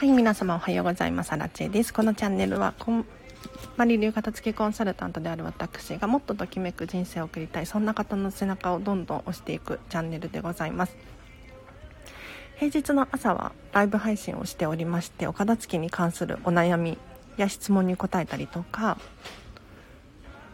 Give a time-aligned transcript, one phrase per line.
[0.00, 1.32] はい皆様おはようございます。
[1.34, 1.92] アラチェです。
[1.92, 3.04] このチャンネルはこん
[3.76, 10.96] まり流片付けコンサルタントである私がもっとときめく人生を送りたいそんな方の背中をどんどん押していくチャンネルでございます。
[12.56, 16.96] 平日の朝はライブ配信をしておりましてお片付けに関するお悩み
[17.36, 18.96] や質問に答えたりとか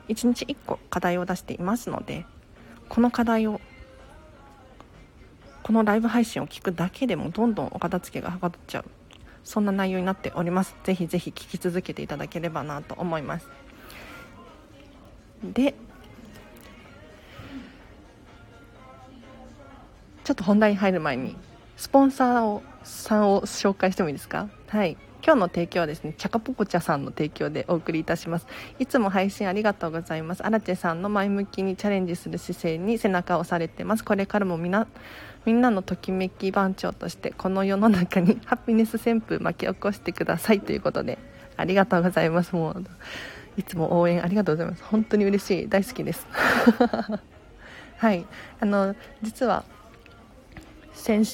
[0.08, 2.26] 1日1個課題を出していますので
[2.88, 3.60] この課題を
[5.62, 8.84] このライブ配信を聞くだけでもどんどんお片付けがはかどっちゃう。
[9.46, 10.76] そんな内容になっております。
[10.84, 13.48] ぜひぜひ聞き続けていただければなと思います。
[15.42, 15.74] で
[20.24, 21.36] ちょっと本題に入る前に
[21.76, 24.48] スポンサーをさんを紹介してもいいですか？
[24.66, 24.96] はい。
[25.24, 28.46] 今日の提供はですねチャカポコチャさんの提供でお送りいたします。
[28.78, 30.44] いつも配信ありがとうございます。
[30.44, 34.04] アラチェさんの前向きにチャレンジする姿勢に背中を押されてます。
[34.04, 34.86] これからもみな
[35.46, 41.18] みんなのときめき番長としてこの世の中に ハピネス旋風巻き起こしてくださいということで
[41.56, 42.54] ありがとうございます。
[42.54, 42.84] もう
[43.56, 44.82] いつも応援ありがとうございます。
[44.84, 45.68] 本当に嬉しい。
[45.68, 46.26] 大好きです。
[47.96, 48.26] はい。
[48.60, 49.64] あの実は
[50.92, 51.24] 先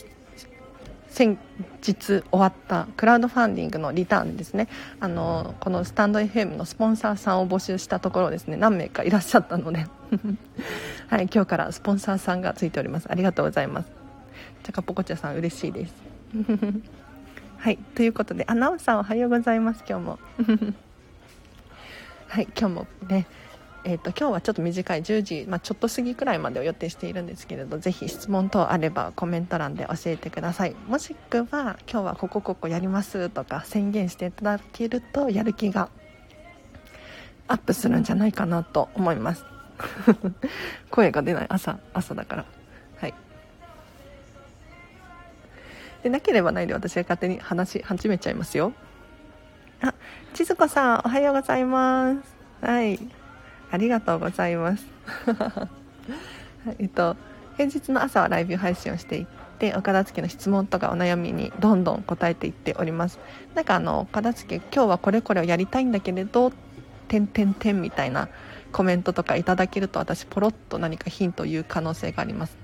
[1.08, 1.38] 先
[1.82, 4.68] 日終わったクラウドファンディングのリターンですね。
[5.00, 8.56] あのこのスタンド FM のスポンサーさんを募集したところですね。
[8.56, 9.86] 何名かいらっしゃったので。
[11.08, 11.28] はい。
[11.32, 13.06] 今日からスポンサーさんがついております。
[13.10, 14.01] ありがとうございます。
[14.62, 15.94] チャカポコチャさん嬉しいです。
[17.58, 20.18] はいということでアナウンサーおはようございます今日も。
[22.28, 23.26] はい今日もね
[23.84, 30.76] えーと、今日はちょっと短い10時、まあ、ちょっと過ぎくらいまでを予定しているんですけれどぜひ質問等あればコメント欄で教えてください。
[30.86, 35.88] もしくは今日はここここやりますとか宣言していただけるとやる気が
[37.48, 39.44] アップするんじゃないかなと思います。
[40.90, 42.61] 声が出ない朝朝だから。
[46.02, 48.72] でなければないで私が勝手に話し始めちゃいますよ。
[49.80, 49.94] あ
[50.34, 52.36] 千鶴子さんおはようございます。
[52.60, 52.98] はい。
[53.70, 54.86] ありがとうございます。
[56.78, 57.16] えっと
[57.56, 59.26] 平日の朝はライブ配信をしていっ
[59.58, 63.18] てお片付けの質問とかお悩みにどんどん答えていっております。
[63.54, 66.52] なんかあのお片付け今日はこれこれをやりたいんだけれど
[67.08, 68.28] 点点点みたいな
[68.72, 72.61] コメントとかいただけると私ポロッと何かヒントを言う可能性があります。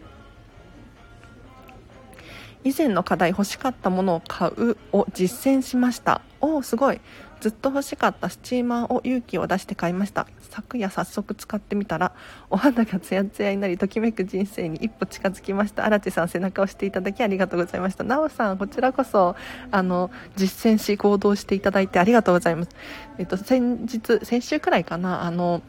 [2.65, 6.21] 以前の課題欲しかったものを買うを実践しました。
[6.41, 7.01] おおすごい。
[7.41, 10.27] ずっと欲しかったスチーマーを勇気を出して買いました。
[10.51, 12.13] 昨夜早速使ってみたら
[12.51, 15.85] お肌がツヤツヤになりときめく人生に一歩近づきました。
[15.85, 18.03] 荒地さん背中を押していただきありがとうございました。
[18.03, 19.37] なおさんこちらこそ
[19.71, 22.71] あの実践し行動していただいてありがとうございます。
[23.19, 25.63] えっと先日先週くらいかなあの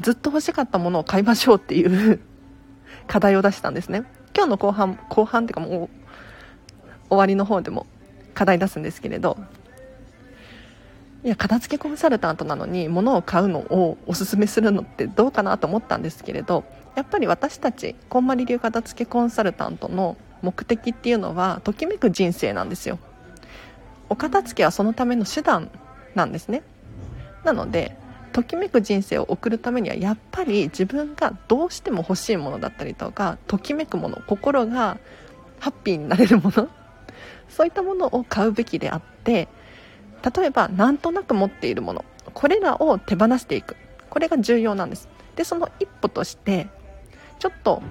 [0.00, 2.20] ずっと欲しかったものを買いましょうっていう
[3.08, 4.04] 課題を出したんですね。
[4.34, 5.88] 今日の後半後半っていうかもう
[7.08, 7.86] 終わりの方でも
[8.34, 9.38] 課題出すんですけれど
[11.22, 16.64] いや片付けコンサルタントなのに物を買うのをおすすめするのってどうかなと思ったんですけれど
[16.96, 22.98] やっぱり私たちこんまり流片付けコンサルタントの目的っていうのはときめく人生なんですよ。
[24.10, 25.70] お片付けはそのための手段
[26.14, 26.62] なんですね。
[27.42, 27.96] なので
[28.34, 34.98] ときめく人生を送るためにはやっぱり自分がどうしても欲しいものだったりとかときめくもの心が
[35.60, 36.68] ハッピーになれるもの。
[37.48, 39.46] そういったものを買うべきであって
[40.36, 42.04] 例えばなんとなく持っているもの。
[42.34, 43.76] これらを手放していく。
[44.10, 45.08] これが重要なんです。
[45.36, 46.66] でその一歩として
[47.38, 47.84] ちょっと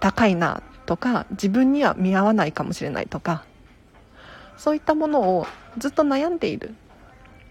[0.00, 3.44] 高いなとか自分には見合わないかもしれないとか
[4.58, 5.46] そういったものを
[5.78, 6.74] ずっと悩んでいる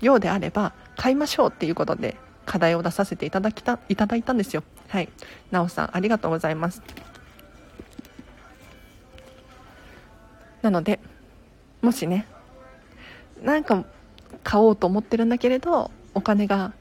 [0.02, 2.16] ようであれば買いましょうっていうことで
[2.48, 4.64] 課題を出させていただきたいただいたんですよ。
[4.88, 5.10] はい。
[5.52, 6.82] なおさんありがとうございます。
[10.64, 11.00] なので
[11.82, 12.26] もしね
[13.44, 13.86] なんか
[14.44, 16.74] 買おうと思ってるんだけれどお金が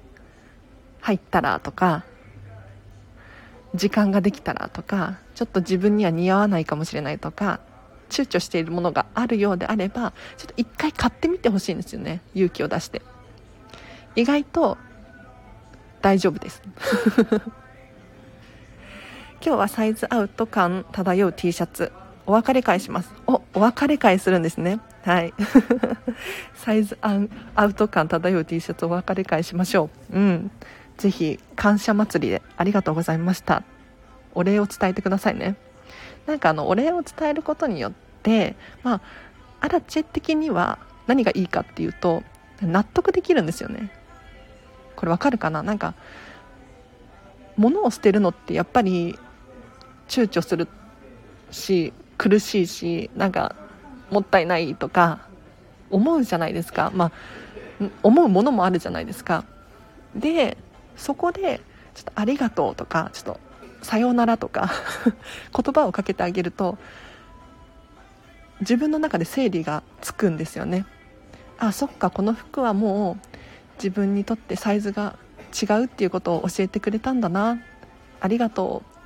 [1.01, 2.05] 入ったらとか
[3.75, 7.61] 時間ができたらとかちょっと自分には似合わないかもしれないとか
[8.09, 12.23] 躊躇しているものがあるようであればちょっと一回買ってみてほしいんですよね。
[12.35, 13.03] 勇気を出して。
[14.15, 14.79] 意外と
[16.07, 16.63] 大丈夫です。
[19.45, 21.91] 今日はサイズアウト感漂う T シャツ。
[22.27, 23.13] お別れ会します。
[23.27, 24.79] おお別れ会するんですね。
[25.05, 25.35] はい。
[26.55, 30.17] サイズアウト感漂う T シャツお別れ会しましょう。
[30.17, 30.53] うん。
[30.97, 33.65] ぜひ感謝祭りでありがとうございました。
[34.33, 35.57] お礼を伝えてくださいね。
[36.27, 37.93] なんかあのお礼を伝えることによっ
[38.23, 38.55] て
[38.85, 39.01] まあ
[39.59, 40.79] アラチェ的には
[41.09, 42.23] 何がいいかっていうと
[42.63, 43.91] 納得できるんですよね。
[44.97, 45.63] これわかるかな？
[45.63, 45.95] なんか
[47.57, 49.19] 物を捨てるのってやっぱり
[50.09, 50.69] 躊躇する
[51.51, 53.55] し苦しいしなんか
[54.11, 55.21] もったいないとか
[55.91, 56.91] 思うじゃないですか。
[56.95, 57.13] まあ
[58.03, 59.45] 思うものもあるじゃないですか。
[60.15, 60.57] で
[60.97, 61.61] そこで
[61.95, 63.41] ちょっとありがとうとかちょっと
[63.83, 64.71] さようならとか
[65.55, 66.79] 言葉をかけてあげると
[68.61, 70.87] 自分の中で整理がつくんですよね。
[71.59, 73.36] あそっかこの服はもう
[73.77, 75.17] 自分にとってサイズが
[75.53, 77.61] 違うっていうことを教えてくれたんだな。
[78.21, 78.97] ありがとう。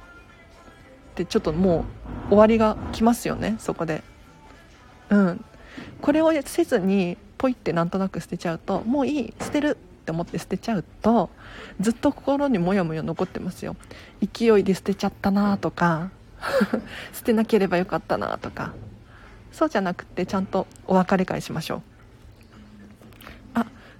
[1.10, 1.84] ってちょっとも
[2.26, 4.02] う終わりが来ますよねそこで。
[5.10, 5.44] うん。
[6.00, 11.30] これをせずにポイってなんとなく捨てちゃうともういい捨てるって思って捨てちゃうと
[11.80, 13.76] ずっと心にモヤモヤ残ってますよ。
[14.20, 16.10] 勢いで捨てちゃったなとか
[17.12, 18.72] 捨てなければよかったなとか。
[19.52, 21.82] そうじゃなくてちゃんとお別れ会しましょう。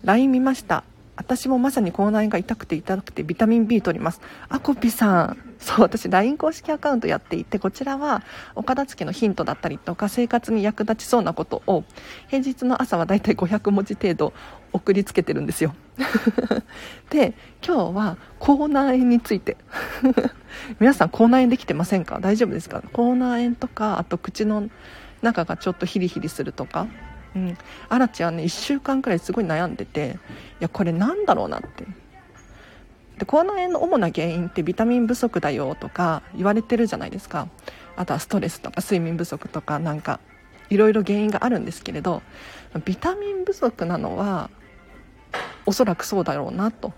[0.05, 0.85] LINE 見ました。
[1.17, 4.23] 私もまさに口内が痛くて痛くてビタミン B 取ります。
[4.49, 5.37] あこぴさん。
[5.59, 8.23] そう私 LINE 公式アカウントやっていてこちらは
[8.55, 11.85] お片付けのヒントだったりとか生活に役立ちそうなことを
[12.29, 14.33] 平日の朝はだいたい500文字程度
[14.73, 15.75] 送りつけてるんですよ。
[17.11, 19.59] で今日は口内炎について。
[20.81, 22.21] 皆さん口内炎できてませんか？
[22.21, 22.83] 大丈夫ですか？
[22.95, 24.71] 口内炎とかあと口の
[25.21, 26.87] 中がちょっとヒリヒリするとか。
[27.35, 30.19] うん、アラチはね1週間くらいすごい悩んでて
[30.61, 31.87] いやこれなんだろうなって。
[33.19, 37.49] で口内炎の主な原因ってビタミン不足だよとか言われてるじゃないですか。
[37.97, 40.21] あとはストレスとか睡眠不足とかなんか
[40.71, 42.23] いろいろ原因があるんですけれど
[42.85, 44.49] ビタミン不足なのは
[45.67, 46.95] おそらくそうだろうなと。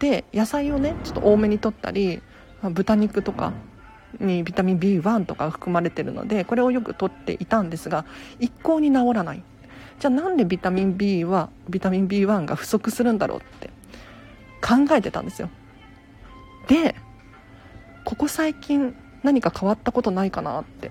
[0.00, 2.20] で野菜をねちょっと多めにとったり
[2.62, 3.52] 豚肉とか
[4.20, 8.04] にビタミン B1 とか含まれてるのでこれをよくとっていたんですが
[8.38, 9.42] 一向に治らない。
[9.98, 13.70] じゃあなんでビタミン B はビタミン B1 が不足するんだろうって
[14.60, 15.48] 考えてたんですよ。
[16.68, 16.94] で
[18.04, 20.90] ここ最近何か変わったことないかなって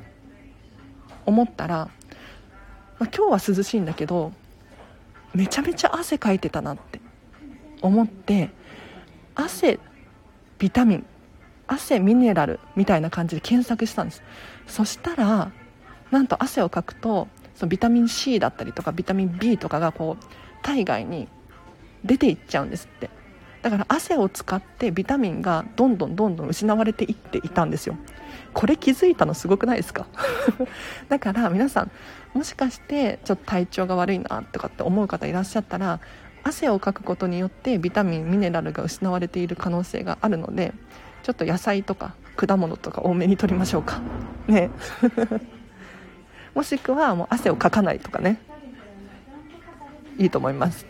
[1.25, 1.89] 思ったら、
[2.99, 4.33] まあ、今日は涼しいんだけど
[5.33, 6.99] めちゃめちゃ汗かいてたなって
[7.81, 8.49] 思って
[9.35, 9.79] 汗
[10.57, 11.05] ビタミン
[11.67, 14.23] 汗ミネラルみたいな感じで検索したんです。
[14.67, 15.51] そしたら
[16.11, 20.23] なんと汗をかくとそのビタミン C だったりとかビタミン B とかがこう
[20.61, 21.27] 体外に
[22.03, 23.09] 出ていっちゃうんですって。
[23.61, 27.97] だから汗を使ってビタミンがどんどんどんどん失われていっていたんですよ。
[28.53, 30.05] これ気づいたのすごくないですか？
[31.09, 31.91] だから皆さん
[32.35, 35.99] もしかしてちょっと体調が悪いなとかって思う方いらっしゃったら
[36.43, 40.71] 汗をかくことによってビタミンミネラルが失われている可能性があるので
[41.25, 43.99] ちょっと野菜とか果物とか多めに取りましょうか。
[44.45, 44.69] ね。
[46.53, 48.39] もしくはもう汗をかかないとかね。
[50.19, 50.85] いいと思います。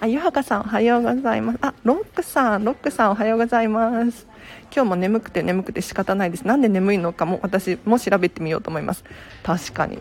[0.00, 1.58] あゆはかさんおはようございます。
[1.62, 4.26] あロックさんロックさんおはようございます。
[4.70, 6.46] 今日も眠くて眠くて仕方ないです。
[6.46, 9.02] なんで眠いのかも私も調べてみようと思います。
[9.42, 9.98] 確かに。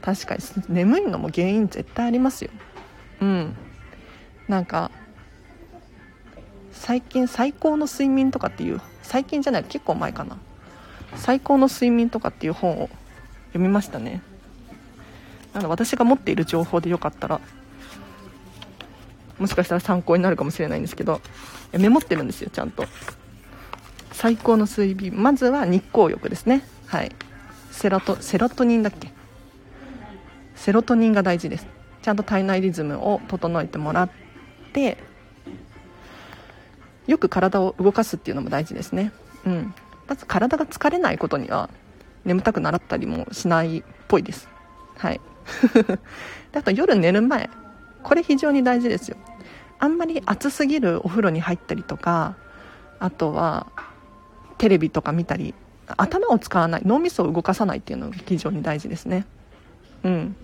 [0.00, 2.50] 確かに眠いのも原因絶対ありますよ。
[3.20, 3.54] うん。
[4.48, 4.90] なんか
[6.72, 10.36] 最近最高の睡眠とかっていう最近じゃない結構前かな。
[11.16, 12.88] 最高の睡眠とかっていう本を
[13.48, 14.22] 読みましたね。
[15.52, 17.40] なので私が持っている情報でよかったら
[19.38, 21.20] もしかしたら参考になるかもしれないんですけど
[21.72, 22.84] メモってるんですよちゃんと。
[24.12, 25.20] 最高の睡眠。
[25.20, 26.62] まずは日光浴ですね。
[26.86, 27.10] はい。
[27.70, 29.10] セロトセロトニンだっけ？
[30.54, 31.66] セロトニンが大事です。
[32.02, 34.10] ちゃんと体内リズムを整えてもらっ
[34.72, 34.98] て
[37.10, 39.12] よく体を動かすっていうのも大事ですね。
[39.44, 39.74] うん。
[40.06, 41.68] まず体が疲れないことには
[42.24, 44.48] 眠たくならったりもしないっぽいです。
[44.96, 45.20] はい。
[46.52, 47.50] であと夜寝る前。
[48.04, 49.16] これ非常に大事ですよ。
[49.80, 52.36] あんまり暑すぎるお風呂に入ったりとか
[53.00, 53.66] あとは
[54.58, 55.54] テレビとか見たり
[55.96, 59.26] 頭を使わない脳みそを動かさないっていうのが非常に大事ですね。
[60.04, 60.36] うん。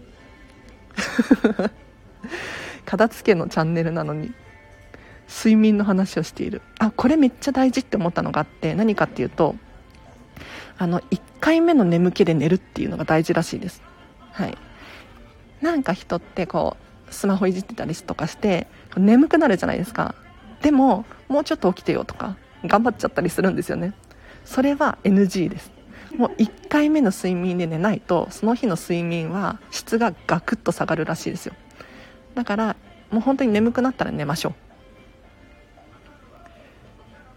[2.85, 4.35] 片付けのチャンネルなのに。
[5.29, 6.63] 睡眠の話をしている。
[6.79, 9.57] あこれめっちゃ大事って思ったのがあって何かっていうと
[10.79, 13.83] あの1回目の眠気で寝るっていうのが大事らしいです。
[14.33, 14.57] はい。
[15.61, 16.77] なんか人ってこ
[17.11, 18.67] うスマホいじってたりとかして
[18.97, 20.15] 眠くなるじゃないですか。
[20.63, 23.95] でももうちょっと起きてよとか頑張っちゃったりするんですよね。
[24.45, 25.73] それは NG です。
[26.17, 31.55] もう1回目の睡眠で寝ないとその日の睡眠は質がガクッと下がるらしいですよ。
[32.35, 32.77] だから
[33.11, 34.66] もう本当に眠くなったら寝ましょう。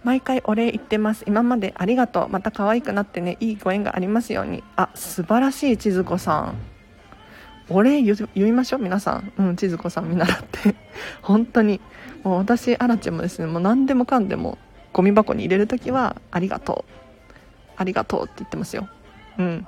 [0.04, 1.24] 毎回お礼言ってます。
[1.28, 2.30] 今までありがとう。
[2.30, 3.38] また可愛くなってね。
[3.40, 4.64] いいご縁がありますように。
[4.76, 6.56] あ素晴らしい千鶴子さん。
[7.70, 9.34] お礼言いましょう皆さん。
[9.38, 10.76] うん千鶴子さん見習って。
[11.22, 11.82] 本当に。
[12.24, 13.46] もう私アラチェもですね。
[13.48, 14.58] もう何でもかんでも
[14.94, 16.92] ゴミ箱に入れる時はありがとう。
[17.76, 18.88] ありがとうって言ってますよ。
[19.38, 19.68] うん。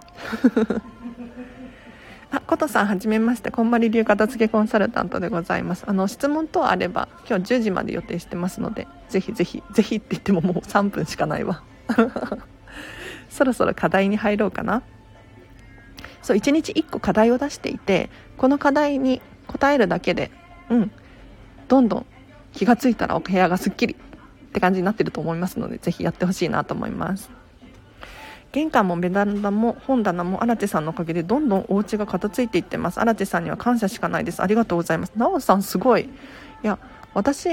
[2.32, 5.84] あ、ことさんはじめまして、こんまり流片付けコンサルタントでございます。
[5.86, 11.62] あの、質問等あれば、今日10時まで予定してますので、ぜひぜひ、ぜひって言ってももう3分しかないわ。
[13.30, 14.82] そろそろ課題に入ろうかな。
[16.22, 20.32] そう、1日1個課題を出していて、この課題に答えるだけで、
[20.70, 20.92] うん、
[21.68, 22.06] どんどん
[22.54, 27.30] 気がついたらお部屋がすっきりって感じになってると思いますので、ぜひやってほしいなと思います。
[28.52, 33.00] 玄関もベランダも本棚も荒地さんのおかげでどんどんお家が片付いていってます。
[33.00, 34.42] 荒地さんには感謝しかないです。
[34.42, 35.14] ありがとうございます。
[35.16, 36.04] なおさんすごい。
[36.04, 36.08] い
[36.64, 36.78] や
[37.14, 37.50] 私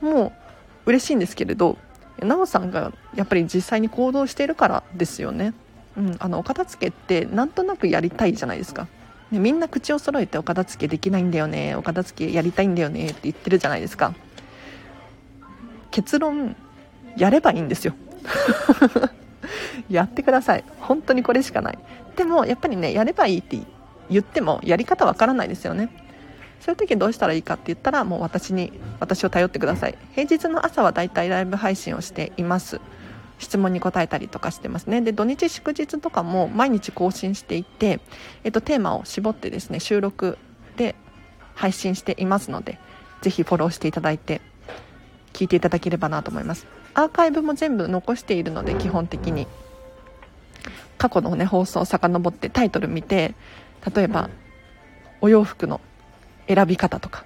[0.00, 0.32] も
[0.86, 1.78] う嬉しいんですけれど
[2.18, 5.54] なおさんがやっぱり実際に行動しているからですよね。
[5.96, 8.88] うんあのお片付けってなんとなくやりたいじゃないですか。
[9.30, 11.74] ね、みんな口を揃えてお片付けできないんだよね。
[11.76, 13.06] お片付けやりたいんだよね。
[13.06, 14.14] って言ってるじゃないですか。
[15.90, 16.56] 結論
[17.16, 17.94] やればいいんですよ。
[19.90, 20.64] やってください。
[20.80, 21.78] 本当にこれしかない。
[22.16, 23.58] でもやっぱりねやればいいって
[24.08, 25.90] 言ってもやり方わからないですよね。
[26.60, 29.98] そういう時どうしたらいいかって言ったらもう私に私を頼ってください。
[30.12, 32.80] 平日の朝はだいたいライブ配信をしています。
[33.38, 35.00] 質問に答えたりとかしてますね。
[35.00, 38.00] で土日祝日とかも毎日更新していて、
[38.44, 40.36] えっと、テーマを絞ってですね収録
[40.76, 40.94] で
[41.54, 42.78] 配信していますので
[43.22, 44.42] ぜひフォローしていただいて
[45.32, 46.66] 聞いていただければなと思います。
[46.92, 49.46] アーカイブも全部残しているので基本的に。
[51.00, 53.34] 過去のね放送を遡ってタイトル見て
[53.94, 54.28] 例えば
[55.22, 55.80] お洋服の
[56.46, 57.24] 選び方とか。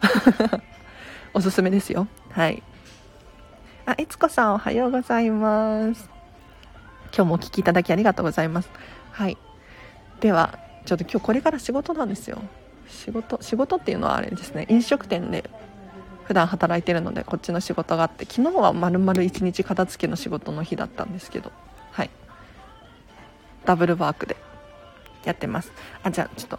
[1.34, 2.06] おすすめですよ。
[2.30, 2.62] はい。
[3.84, 6.08] あいつこさんおはようございます。
[7.14, 8.70] 今日もお聴きいただきありがとうございます。
[9.10, 9.36] はい。
[10.20, 12.38] ではちょっと今日これから仕事なんですよ。
[12.88, 14.64] 仕事仕事っていうのはあれですね。
[14.70, 15.50] 飲食店で
[16.24, 21.50] 普段働いてるのでこっちの仕事があって昨日はまるまる1日片付けの仕事の日だったんですけど。
[21.50, 21.73] はい
[23.64, 24.36] ダブルワークで
[25.24, 25.72] やってます。
[26.02, 26.58] あじゃあちょっと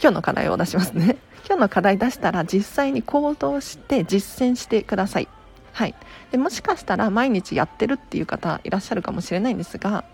[0.00, 1.16] 今日の課題を出しますね。
[1.46, 5.28] 今日の課題出したら実際に行動して実践してください。
[5.72, 5.94] はい。
[6.30, 10.04] でもしかしたら毎日やってるっていう方いらっしゃるかもしれないんですが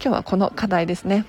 [0.00, 1.24] 今日はこの課題ですね。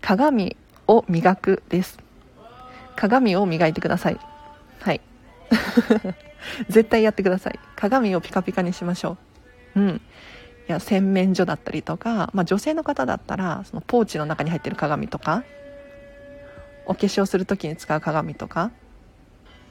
[0.00, 1.98] 鏡を磨くです。
[2.96, 4.18] 鏡を磨いてください。
[4.80, 5.00] はい。
[6.68, 7.58] 絶対やってください。
[7.76, 9.16] 鏡をピカピカにしましょ
[9.74, 9.80] う。
[9.80, 10.00] うん。
[10.68, 15.42] いや洗面所だったりとか、まあ、女性の方だったらそのポーチの中に入ってる鏡とか
[16.84, 18.70] お化粧する時に使う鏡とか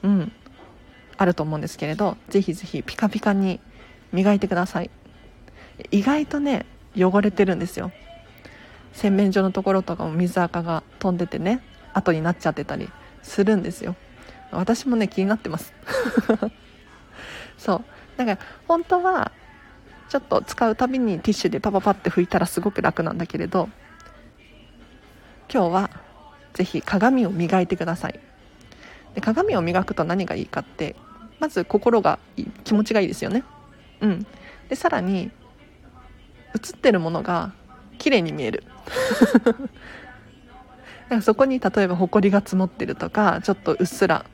[0.02, 0.32] うん。
[1.16, 3.60] あると思うんですけれどぜひぜひピカピカに
[4.12, 4.90] 磨いてください。
[5.90, 7.92] 意外とね汚れてるんですよ。
[8.92, 11.60] 洗面所のところとかも水垢が飛んでてね
[11.92, 12.88] 後になっちゃってたり
[13.22, 13.94] するんですよ。
[14.50, 15.72] 私もね気になってます。
[17.58, 17.84] そう。
[18.16, 19.32] だから本当は
[20.08, 23.68] ちょっと使うたびにティッシュでパパパって拭いたらすごく楽なんだけれど
[25.52, 25.90] 今日は
[26.54, 28.18] ぜひ鏡を磨いてください。
[29.14, 30.96] で鏡を磨くと何がいいかって
[31.40, 32.18] まず心が
[32.64, 33.44] 気持ちがいいですよね。
[34.00, 34.26] うん。
[34.68, 35.30] でさらに
[36.54, 37.52] 映ってるものが
[37.98, 38.64] 綺麗に見える。
[41.08, 44.26] なんかそこに例えばホコリが積もってるとかちょっとうっすら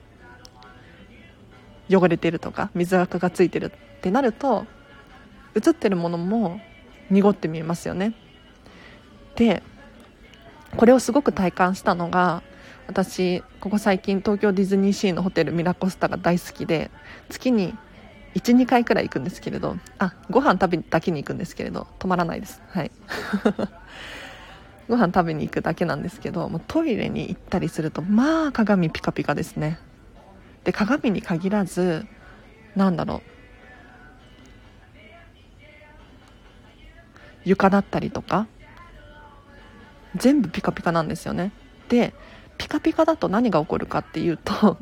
[1.90, 4.66] 汚れてるとか水垢がついてるってなると
[5.54, 6.60] 映ってるものも
[7.10, 8.14] 濁って見えますよね。
[9.36, 9.62] で
[10.76, 12.42] これをすごく体感したのが
[12.86, 16.90] 私ここ最近東京ディズニーシーのホテルミラコスタが大好きで
[17.28, 17.74] 月に
[18.34, 22.62] 12回くらい行くんですけれどあご飯食べだけに行くんですけれど止まらないです。
[22.68, 22.90] はい。
[24.86, 29.78] ご飯食べに行くだけなんですけどもうトイレに行ったりするとまあ鏡ピカピカですね。
[30.64, 32.06] で鏡に限らず
[32.74, 33.34] なんだろう。
[37.44, 38.46] 床だったりとか
[40.16, 41.52] 全部ピカピカなんですよね。
[41.88, 42.14] で
[42.56, 44.78] ピカピカだと何が起こるかっていうと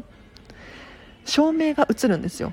[1.24, 2.52] 照明が映るんですよ。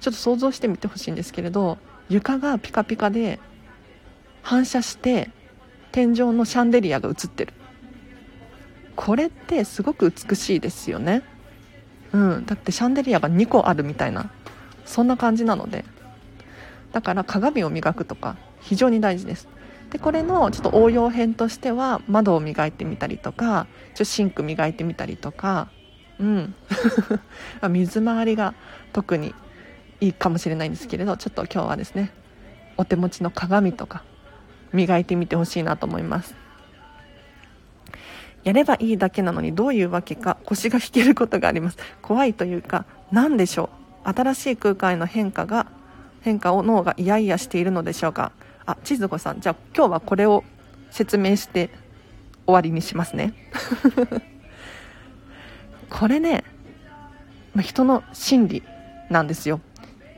[0.00, 1.76] ちょっと想像してみてほしいんですけれど
[2.08, 3.38] 床がピカピカで
[4.42, 5.30] 反射して
[5.92, 7.52] 天井のシャンデリアが映ってる。
[8.96, 11.22] これってすごく美しいですよね。
[12.12, 14.30] うんだってシャンデリアが2個あるみたいな
[14.84, 15.84] そんな感じなので。
[16.92, 19.48] だから鏡を磨くとか非常に大事です。
[19.90, 25.68] でこれのちょっと応用編としては窓を磨いてみたりとかちょシンク磨いてみたりとか
[26.18, 26.54] うん。
[27.68, 28.54] 水回りが
[28.92, 29.34] 特に
[30.00, 32.12] いいかもしれないんですけれどちょっと今日はですね
[32.76, 34.02] お手持ちの鏡とか
[34.72, 36.39] 磨いてみてほしいなと思います。
[38.44, 41.78] やればいいだけなのにどういうわけか腰が引けることがあります。
[42.00, 43.70] 怖いというか何でしょ
[44.04, 44.08] う。
[44.08, 45.66] 新しい空間への変化が
[46.22, 48.32] 変化を脳がイヤイヤしているのでしょうか。
[48.66, 50.44] あ千鶴子さんじゃあ今日はこれを
[50.90, 51.70] 説明して
[52.46, 53.34] 終わりにしますね。
[55.90, 56.44] これね
[57.60, 58.62] 人の心理
[59.10, 59.60] なんですよ。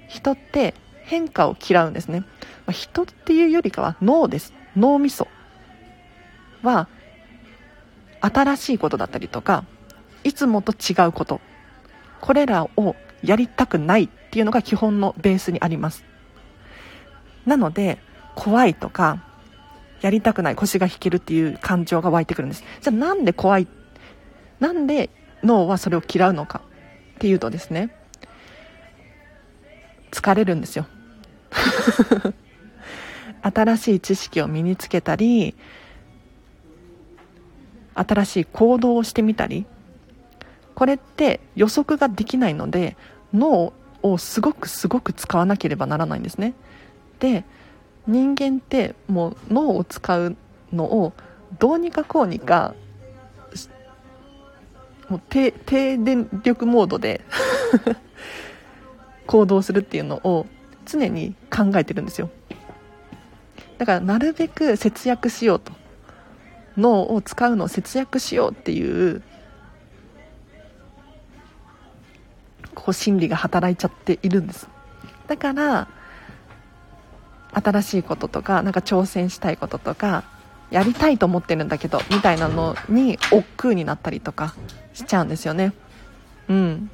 [0.09, 0.75] 人って
[1.05, 2.25] 変化を嫌うんですね。
[2.71, 4.53] 人っていうよりかは脳です。
[4.77, 5.29] 脳みそ
[6.63, 6.89] は
[8.23, 9.65] 新しいことだったりとか
[10.25, 11.41] いつもと違うこと
[12.21, 16.05] これらをやりたくないっていうのが基本のベースにあります。
[17.45, 17.99] なので
[18.37, 19.25] 怖いとか
[20.01, 22.65] やりたくない腰が引けるっていう感情が湧いてくるんです。
[22.81, 23.67] じゃあなんで怖い
[24.61, 25.11] なんで
[25.43, 26.63] 脳はそれを嫌うのか
[27.17, 27.91] っていうとですね
[30.13, 30.87] 疲れるんですよ。
[33.43, 35.57] 新しい知識を身につけたり
[37.95, 39.67] 新しい行動をしてみたり
[40.75, 42.97] これって予測ができないので
[43.35, 43.73] 脳
[44.03, 46.55] をすごくすごく使わなければならないんですね。
[47.21, 47.45] で
[48.07, 50.37] 人間ってもう脳を使う
[50.73, 51.13] のを
[51.59, 52.75] どうにかこうにか
[55.09, 55.53] もう低
[55.99, 57.21] 電力モードで
[59.27, 60.47] 行動するっていうのを
[60.85, 62.31] 常に考えてるんですよ。
[63.79, 65.73] だからなるべく節約しようと。
[66.77, 69.23] 脳を使うのを節約しようっていう
[72.75, 74.69] こう心理が働いちゃっているんです。
[75.27, 75.89] だから
[77.53, 80.25] 新しいこととかなんか挑戦したいこととか
[80.71, 84.55] やりたいと思ってるんだけどみたいなのに億劫になったりとか
[84.95, 85.73] しちゃうんですよね。
[86.49, 86.91] うん。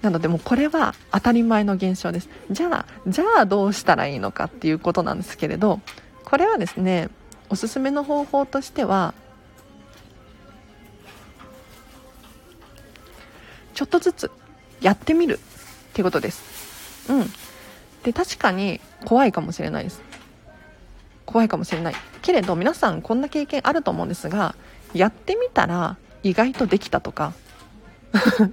[0.00, 2.28] なのでもうこれは当たり前の現象です。
[2.50, 5.80] じゃあじゃあどうしたらいいのかっていうことなんですけれど
[6.26, 7.08] これはですね
[7.48, 9.14] おすすめの方法としては
[13.74, 14.30] ちょっとずつ
[14.80, 17.12] やってみるっていうことです。
[17.12, 17.26] うん。
[18.02, 20.02] で確かに怖いかもしれないです。
[21.24, 21.94] 怖いかもしれない。
[22.22, 24.56] けれど皆さんこんな経験あると思うんですが
[24.94, 27.34] やってみたら意外とできたとか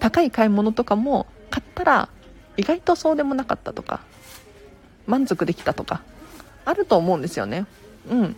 [0.00, 2.08] 高い買い物とかも買ったら
[2.56, 4.00] 意外とそうでもなかったとか
[5.06, 6.02] 満足できたとか
[6.64, 7.66] あると思うんですよね。
[8.10, 8.36] うん。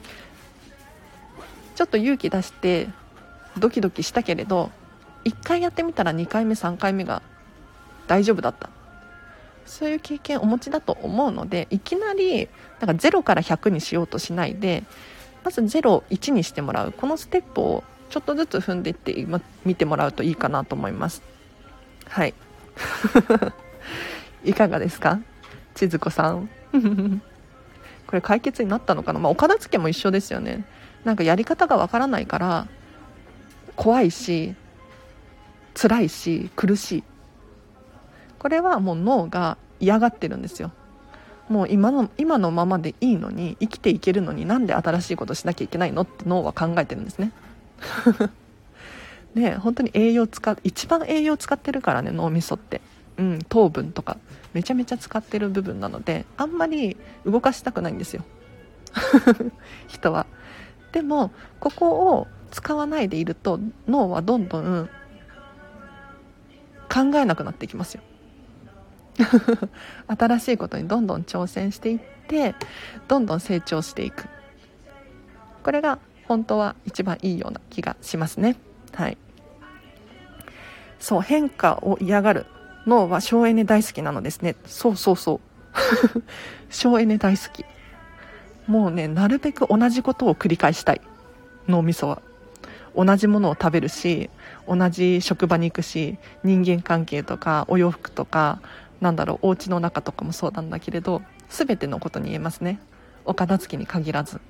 [1.75, 2.89] ちょっと勇気出して
[3.59, 4.71] ドキドキしたけれど
[5.25, 7.23] 1回やってみたら2回目3回目が
[8.07, 8.71] 大丈夫だった。
[9.67, 12.49] そういう経験をお持ちだと思うのでいきなり
[12.81, 14.85] なんか0から100にしようとしないで
[15.43, 16.93] まず01にしてもらう。
[16.93, 19.27] このステップをちょっとずつ踏んでいって
[19.65, 21.23] 見てもらうといいかなと思います。
[22.09, 22.35] はい。
[24.45, 25.19] いかがですか？
[25.75, 26.49] 千鶴子さん。
[28.07, 30.65] これ解決になったのかな、まあ、お片付けも一緒ですよね。
[31.05, 32.67] なんかやり方がわからないから
[33.77, 34.55] 怖いし
[35.75, 37.05] 辛いし苦しい。
[38.39, 40.71] これはもう脳が嫌がってるんですよ。
[41.49, 46.03] もう今の今のままでいいのに生きていけるのになんで新しいことしなきゃいけないの？
[46.03, 47.33] って脳は考えてるんですね。
[49.35, 52.81] ね本当に栄養使一番栄養使ってるからね脳みそって。
[53.17, 54.19] うん糖分とか
[54.53, 58.25] めちゃめちゃ使ってる部分なのであんまり動かしたくないんですよ。
[59.89, 60.27] 人は。
[60.93, 64.89] でもここを使わないでいると脳はどんどん
[66.89, 68.03] 考えなくなっていきますよ。
[70.07, 72.55] 新しいことにどんどん挑戦していって
[73.09, 74.29] どんどん成長していく。
[75.63, 78.57] これが本当は一番いいような気がしますね。
[78.93, 79.19] はい。
[80.99, 82.47] そう変化を嫌がる。
[82.87, 84.57] 脳は省エネ大好きなのですね。
[84.67, 85.41] そうそうそう。
[86.71, 87.65] 省エネ大好き。
[88.67, 91.01] もうねなるべく同じことを繰り返したい。
[91.69, 92.23] 脳みそは。
[92.97, 94.31] 同じものを食べるし
[94.69, 98.61] 同じ職場に行くし人間関係とかお洋服とか
[99.01, 102.79] なんだろうお家の中とかもそうなんだけれど全てのことに言えますね。
[103.25, 104.41] お片付けに限らず。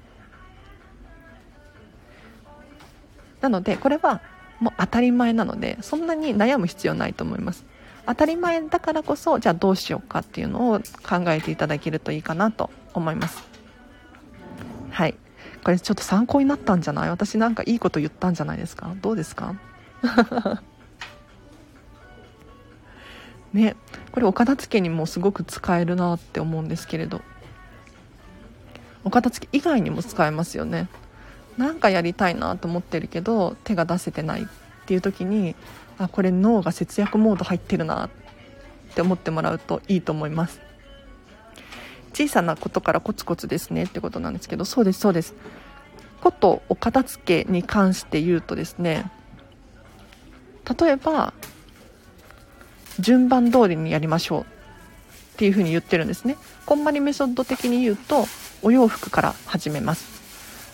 [3.40, 4.20] なのでこれは
[4.60, 7.64] もう当たり前なのでそんなに悩む必要ないと思います。
[8.06, 13.42] 当たり前だからこそじゃあどうしようかっていうのを考えていただけるといいかなと思います。
[14.90, 15.14] はい。
[15.64, 17.08] これちょっと参考になったんじゃない？
[17.10, 18.94] 私なんかいいこと言ったんじゃないですか？
[19.00, 19.54] どうですか？
[23.54, 23.76] ね。
[24.12, 27.22] これお片付けにもすごく使えるなって思うんですけれど。
[29.04, 30.88] お片付け以外にも使えますよね。
[31.56, 34.48] なんかやりたいなと思ってるけど手が出せてない。
[34.84, 35.56] っていう時に
[35.96, 38.10] あこれ脳が節約モード入ってるなっ
[38.94, 40.60] て思ってもらうといいと思います。
[42.12, 45.34] 小さなことからコツコツですねってことなんですけどそうですそうです。
[46.20, 49.10] ことお片付けに関して言うとですね
[50.80, 51.34] 例えば
[52.98, 54.44] 順番通りにやりましょうっ
[55.36, 56.36] ていうふうに言ってるんですね。
[56.66, 58.26] こんまりメソッド的に言うと
[58.62, 60.13] お洋服から始めます。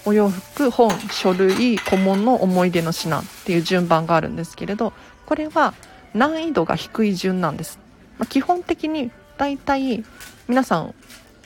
[0.05, 4.93] お洋服本書類小物思い出の品っていう順番があるんですけれど
[5.27, 5.75] これは
[6.15, 7.79] 難易度が低い順なんです、
[8.19, 10.05] まあ、基本的に大体
[10.49, 10.95] 皆さん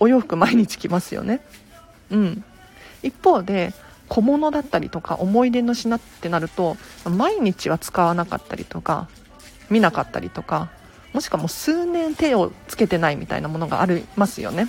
[0.01, 1.41] お洋服毎日着ますよね。
[2.11, 2.45] うん。
[3.03, 3.73] 一方で
[4.09, 9.09] 小物だったりとか思い出の品ってなると毎日は使わなかったりとか
[9.71, 10.71] 見なかったりとか
[11.13, 14.69] もしくはもう数年手をつけてないみたいなものがありますよね。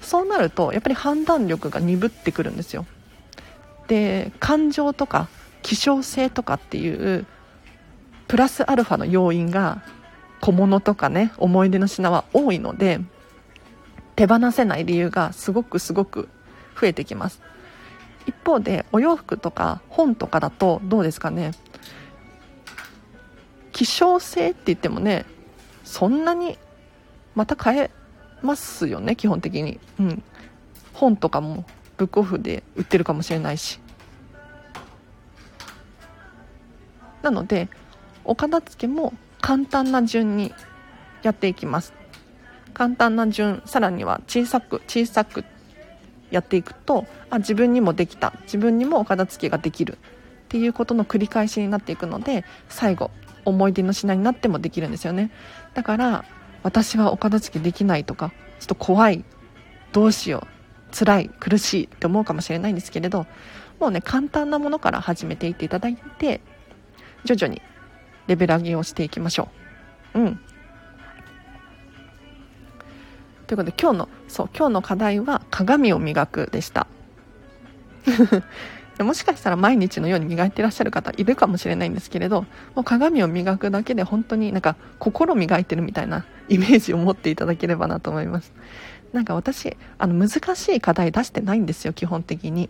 [0.00, 2.86] そうなるとやっぱり判断力が鈍ってくるんですよ。
[3.90, 5.28] で感情とか
[5.62, 7.26] 希少性とかっていう
[8.28, 9.82] プラスアルファの要因が
[10.40, 13.00] 小物とかね思い出の品は多いので
[14.14, 16.28] 手放せない理由がすごくすごく
[16.80, 17.42] 増えてきます。
[18.26, 21.50] 一方でお洋服とか本とかだとどうですかね。
[23.72, 25.26] 希少性って言ってもね
[25.82, 26.58] そんなに
[27.34, 27.90] また買え
[28.40, 29.80] ますよね基本的に。
[29.98, 30.22] うん。
[30.92, 31.64] 本とかも
[32.00, 33.78] ブックオフで売ってるかもしれないし。
[37.20, 37.68] なので
[38.24, 40.54] お片付けも簡単な順に
[41.22, 41.92] やっていきます。
[42.72, 45.44] 簡単な順さらには小さく小さく
[46.30, 48.32] やっていくとあ自分にもできた。
[48.44, 49.98] 自分にもお片付けができる。
[50.44, 53.10] っていうことの繰り返しになっていくので最後
[53.44, 55.30] 思い出の品になってもできるんですよね。
[55.74, 56.24] だから
[56.62, 59.22] 私はお片付けできないとかちょっと怖い。
[59.92, 60.59] どうしよう。
[60.90, 63.26] 辛い苦しいって思うかもしれないんですけれど
[63.78, 66.40] もうね簡単なものから始めていっていただいて
[67.24, 67.62] 徐々に
[68.26, 69.48] レベル上げをしていきましょ
[70.14, 70.20] う。
[70.20, 70.40] うん。
[73.46, 76.86] ということで今日のそう今日の課題は鏡を磨くでした。
[79.02, 82.42] もしかしたら毎日のように磨いていらっしゃる方いるかもしれないんですけれど
[82.74, 88.52] もう鏡を磨くだけで本当になんか心磨いてるみたいなイメージを持っていただければなと思います。
[89.12, 92.68] なんか私あの難しい課題出してないんですよ基本的に。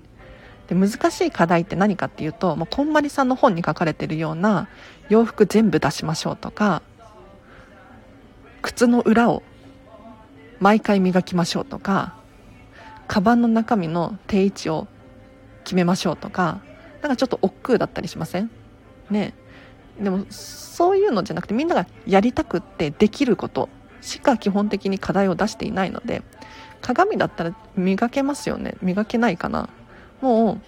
[0.68, 4.68] で難しい課題って何かっていうともうこんまりさんの本に書かれてるような
[5.08, 6.82] 洋服全部出しましょうとか
[8.62, 9.42] 靴の裏を
[10.60, 12.14] 毎回磨きましょうとか
[13.08, 14.86] カバンの中身の定位置を
[15.64, 16.60] 決めましょうとか
[17.02, 18.50] なんかちょっと億劫だったりしません？
[19.10, 19.34] ね。
[20.00, 23.68] でもそういうのじゃなくてみんながやりたくってできること。
[24.00, 26.22] しか基本的に課題を出していないので
[26.80, 28.74] 鏡だったら磨けますよね。
[28.82, 29.68] 磨けないかな。
[30.20, 30.60] もう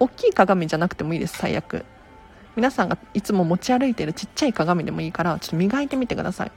[0.00, 1.84] 大きい鏡じゃなくてもいいです最悪。
[2.56, 6.52] 皆さんがいつも持ち歩いているちっちゃい鏡でもいいからちょっと磨いてみてください。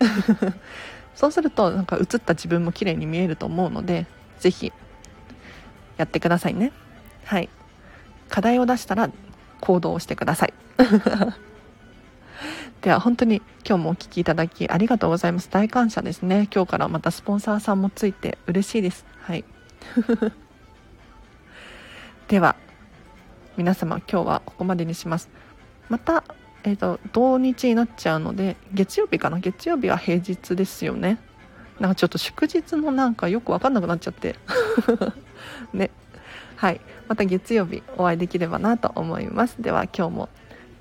[1.14, 4.06] そうするとなんか映った自分も綺麗に見えると思うので
[4.40, 4.72] 是非
[5.98, 6.72] やってくださいね。
[7.24, 7.48] はい。
[8.28, 9.10] 課題を出したら
[9.60, 10.54] 行動をしてください。
[12.82, 15.48] では本当に今日もお聴きいただきありがとうございます。
[15.48, 16.48] 大感謝ですね。
[16.52, 19.06] 今日からまたスポンサーさんもついて嬉しいです。
[19.20, 19.44] はい。
[22.26, 22.56] では
[23.56, 25.30] 皆様今日はここまでにします。
[25.88, 26.24] また
[26.64, 29.38] えーと、土日になっちゃうので月曜日かな？
[29.38, 31.18] 月曜日は平日ですよね。
[31.78, 34.34] なんかちょっと祝日のなんかよく分かんなくなっちゃって。
[35.72, 35.90] ね。
[36.56, 36.80] はい。
[37.06, 39.62] また月曜日お会いできればなと思います。
[39.62, 40.28] では今日も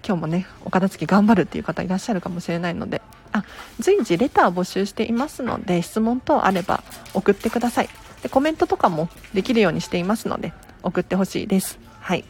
[0.05, 3.43] 今日もねお片付け頑張るっていう方いらっしゃるかもしれないのであ
[3.79, 6.83] 随時レター募集していますので質問等あれば
[7.13, 7.89] 送ってください。
[8.21, 11.79] でコメントとかもできるようにしていますので送ってほしいです。
[11.99, 12.25] はい。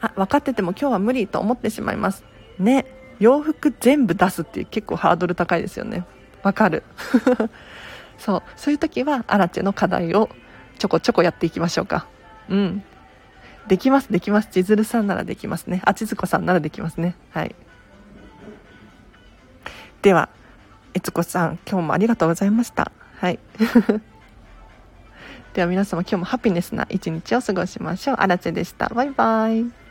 [0.00, 2.24] あ分かってても今日は無理と思ってしまいます。
[2.58, 2.86] ね
[3.20, 6.04] 洋服全部出すっていう結構ハードル高いですよね。
[6.42, 6.82] わかる。
[8.18, 10.28] そうそういう時はアラチェの課題を
[10.78, 12.06] ちょこちょこやっていきましょうか。
[12.48, 12.82] うん。
[13.68, 17.54] できますできます千鶴さんならできますねあちずこさんならできますねはい
[20.02, 20.28] では
[20.94, 23.38] 悦子さん今日もありがとうございましたはい
[25.54, 28.16] では皆様今日もハピネスな一日を過ごしましょう。
[28.18, 28.88] あらでした。
[28.88, 29.81] バイバイ。